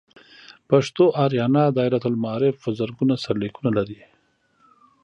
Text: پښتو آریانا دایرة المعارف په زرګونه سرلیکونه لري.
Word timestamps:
پښتو 0.69 1.03
آریانا 1.25 1.63
دایرة 1.77 2.01
المعارف 2.09 2.55
په 2.63 2.69
زرګونه 2.79 3.15
سرلیکونه 3.23 3.69
لري. 3.77 4.01